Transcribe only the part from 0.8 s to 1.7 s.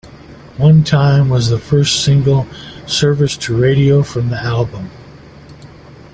Time" was the